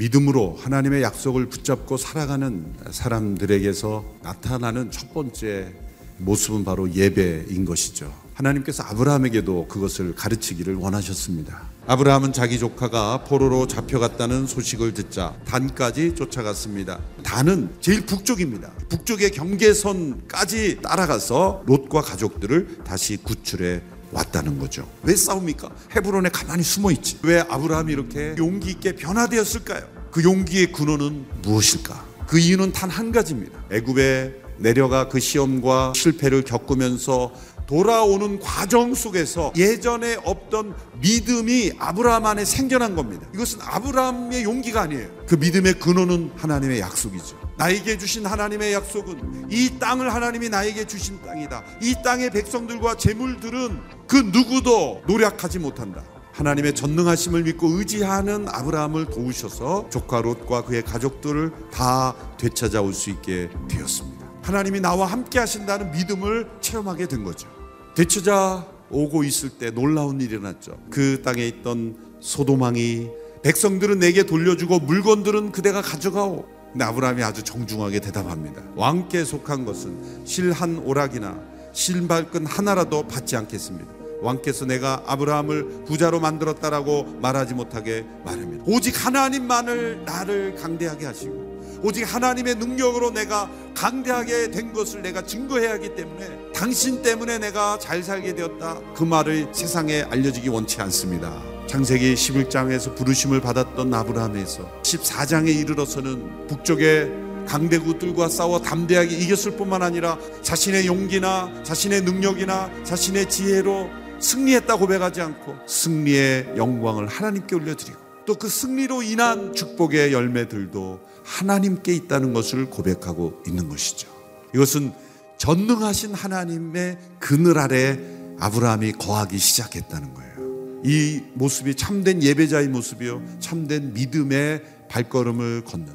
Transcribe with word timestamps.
믿음으로 0.00 0.56
하나님의 0.58 1.02
약속을 1.02 1.50
붙잡고 1.50 1.98
살아가는 1.98 2.64
사람들에게서 2.90 4.02
나타나는 4.22 4.90
첫 4.90 5.12
번째 5.12 5.74
모습은 6.16 6.64
바로 6.64 6.90
예배인 6.90 7.66
것이죠. 7.66 8.10
하나님께서 8.32 8.82
아브라함에게도 8.82 9.68
그것을 9.68 10.14
가르치기를 10.14 10.76
원하셨습니다. 10.76 11.68
아브라함은 11.86 12.32
자기 12.32 12.58
조카가 12.58 13.24
포로로 13.24 13.66
잡혀갔다는 13.66 14.46
소식을 14.46 14.94
듣자 14.94 15.36
단까지 15.44 16.14
쫓아갔습니다. 16.14 16.98
단은 17.22 17.68
제일 17.80 18.06
북쪽입니다. 18.06 18.70
북쪽의 18.88 19.32
경계선까지 19.32 20.78
따라가서 20.80 21.64
롯과 21.66 22.00
가족들을 22.00 22.84
다시 22.84 23.18
구출해 23.18 23.82
왔다는 24.12 24.58
거죠. 24.58 24.88
왜 25.02 25.14
싸웁니까? 25.14 25.70
헤브론에 25.96 26.28
가만히 26.30 26.62
숨어 26.62 26.90
있지. 26.92 27.18
왜 27.22 27.40
아브라함이 27.48 27.92
이렇게 27.92 28.34
용기 28.38 28.70
있게 28.70 28.96
변화되었을까요? 28.96 29.82
그 30.10 30.22
용기의 30.24 30.72
근원은 30.72 31.26
무엇일까? 31.42 32.04
그 32.26 32.38
이유는 32.38 32.72
단 32.72 32.90
한 32.90 33.12
가지입니다. 33.12 33.58
애굽에 33.70 34.34
내려가 34.58 35.08
그 35.08 35.20
시험과 35.20 35.92
실패를 35.96 36.42
겪으면서 36.42 37.32
돌아오는 37.66 38.40
과정 38.40 38.94
속에서 38.94 39.52
예전에 39.56 40.16
없던 40.24 40.74
믿음이 41.00 41.72
아브라함 41.78 42.26
안에 42.26 42.44
생겨난 42.44 42.96
겁니다. 42.96 43.28
이것은 43.32 43.60
아브라함의 43.62 44.42
용기가 44.42 44.82
아니에요. 44.82 45.08
그 45.28 45.36
믿음의 45.36 45.74
근원은 45.74 46.32
하나님의 46.36 46.80
약속이죠. 46.80 47.38
나에게 47.58 47.96
주신 47.96 48.26
하나님의 48.26 48.72
약속은 48.72 49.46
이 49.50 49.78
땅을 49.78 50.12
하나님이 50.12 50.48
나에게 50.48 50.84
주신 50.86 51.20
땅이다. 51.22 51.62
이 51.80 51.94
땅의 52.02 52.30
백성들과 52.30 52.96
재물들은 52.96 53.80
그 54.10 54.16
누구도 54.16 55.02
노력하지 55.06 55.60
못한다. 55.60 56.02
하나님의 56.32 56.74
전능하심을 56.74 57.44
믿고 57.44 57.68
의지하는 57.68 58.48
아브라함을 58.48 59.06
도우셔서 59.06 59.88
조카 59.88 60.20
롯과 60.20 60.64
그의 60.64 60.82
가족들을 60.82 61.52
다 61.70 62.16
되찾아올 62.36 62.92
수 62.92 63.10
있게 63.10 63.50
되었습니다. 63.68 64.28
하나님이 64.42 64.80
나와 64.80 65.06
함께 65.06 65.38
하신다는 65.38 65.92
믿음을 65.92 66.48
체험하게 66.60 67.06
된 67.06 67.22
거죠. 67.22 67.48
되찾아 67.94 68.66
오고 68.90 69.22
있을 69.22 69.50
때 69.50 69.70
놀라운 69.70 70.20
일이 70.20 70.32
일어났죠. 70.32 70.76
그 70.90 71.22
땅에 71.22 71.46
있던 71.46 71.96
소도망이 72.18 73.06
백성들은 73.44 74.00
내게 74.00 74.24
돌려주고 74.24 74.80
물건들은 74.80 75.52
그대가 75.52 75.82
가져가오. 75.82 76.46
아브라함이 76.80 77.22
아주 77.22 77.44
정중하게 77.44 78.00
대답합니다. 78.00 78.60
왕께 78.74 79.24
속한 79.24 79.64
것은 79.64 80.24
실한 80.24 80.78
오락이나 80.78 81.40
실발끈 81.72 82.46
하나라도 82.46 83.06
받지 83.06 83.36
않겠습니다. 83.36 83.99
왕께서 84.22 84.66
내가 84.66 85.02
아브라함을 85.06 85.84
부자로 85.86 86.20
만들었다라고 86.20 87.18
말하지 87.20 87.54
못하게 87.54 88.04
말합니다. 88.24 88.64
오직 88.66 89.04
하나님만을 89.04 90.04
나를 90.04 90.54
강대하게 90.56 91.06
하시고 91.06 91.50
오직 91.82 92.02
하나님의 92.02 92.56
능력으로 92.56 93.10
내가 93.10 93.50
강대하게 93.74 94.50
된 94.50 94.72
것을 94.72 95.02
내가 95.02 95.22
증거해야 95.24 95.72
하기 95.74 95.94
때문에 95.94 96.52
당신 96.54 97.02
때문에 97.02 97.38
내가 97.38 97.78
잘 97.78 98.02
살게 98.02 98.34
되었다. 98.34 98.80
그 98.94 99.04
말을 99.04 99.48
세상에 99.52 100.02
알려지기 100.02 100.48
원치 100.48 100.80
않습니다. 100.82 101.42
창세기 101.66 102.14
11장에서 102.14 102.94
부르심을 102.96 103.40
받았던 103.40 103.94
아브라함에서 103.94 104.82
14장에 104.82 105.54
이르러서는 105.54 106.48
북쪽의 106.48 107.30
강대국들과 107.46 108.28
싸워 108.28 108.60
담대하게 108.60 109.16
이겼을 109.16 109.52
뿐만 109.52 109.82
아니라 109.82 110.18
자신의 110.42 110.86
용기나 110.86 111.62
자신의 111.62 112.02
능력이나 112.02 112.70
자신의 112.84 113.28
지혜로 113.28 113.88
승리했다 114.20 114.76
고백하지 114.76 115.20
않고 115.20 115.56
승리의 115.66 116.54
영광을 116.56 117.06
하나님께 117.06 117.54
올려드리고 117.56 118.10
또 118.26 118.34
그 118.34 118.48
승리로 118.48 119.02
인한 119.02 119.54
축복의 119.54 120.12
열매들도 120.12 121.00
하나님께 121.24 121.92
있다는 121.94 122.32
것을 122.32 122.70
고백하고 122.70 123.42
있는 123.46 123.68
것이죠. 123.68 124.08
이것은 124.54 124.92
전능하신 125.36 126.14
하나님의 126.14 126.98
그늘 127.18 127.58
아래 127.58 127.98
아브라함이 128.38 128.92
거하기 128.92 129.36
시작했다는 129.36 130.14
거예요. 130.14 130.80
이 130.84 131.20
모습이 131.34 131.74
참된 131.74 132.22
예배자의 132.22 132.68
모습이요. 132.68 133.22
참된 133.40 133.94
믿음의 133.94 134.62
발걸음을 134.88 135.64
걷는 135.64 135.88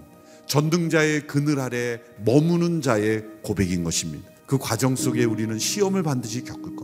전등자의 0.48 1.28
그늘 1.28 1.60
아래 1.60 2.02
머무는 2.24 2.82
자의 2.82 3.24
고백인 3.44 3.84
것입니다. 3.84 4.30
그 4.46 4.58
과정 4.58 4.96
속에 4.96 5.24
우리는 5.24 5.58
시험을 5.58 6.04
반드시 6.04 6.44
겪을. 6.44 6.75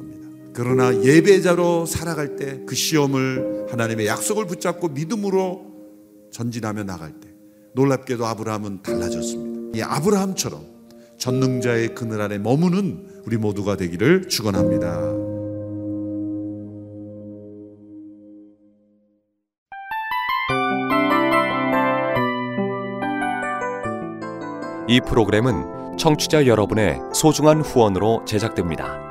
그러나 0.54 0.94
예배자로 1.04 1.86
살아갈 1.86 2.36
때 2.36 2.66
그 2.66 2.76
시험을 2.76 3.68
하나님의 3.70 4.08
약속을 4.08 4.46
붙잡고 4.48 4.90
믿음으로 4.90 5.66
전진하며 6.32 6.84
나갈 6.84 7.12
때 7.20 7.30
놀랍게도 7.76 8.26
아브라함은 8.26 8.82
달라졌습니다. 8.84 9.78
이 9.78 9.82
아브라함처럼 9.82 10.66
전능자의 11.18 11.96
그늘 11.96 12.22
아래 12.22 12.38
머무는 12.38 13.08
우리 13.26 13.38
모두가 13.38 13.78
되기를 13.78 14.28
축원합니다. 14.28 15.12
이 24.88 25.00
프로그램은 25.08 25.98
청취자 25.98 26.48
여러분의 26.48 27.00
소중한 27.14 27.62
후원으로 27.62 28.26
제작됩니다. 28.26 29.11